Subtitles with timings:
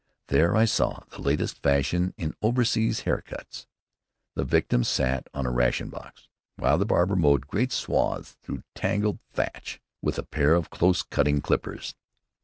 [0.29, 3.67] There I saw the latest fashion in "oversea" hair cuts.
[4.33, 9.19] The victims sat on a ration box while the barber mowed great swaths through tangled
[9.33, 11.93] thatch with a pair of close cutting clippers.